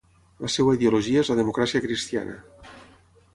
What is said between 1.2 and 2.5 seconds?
és la democràcia cristiana.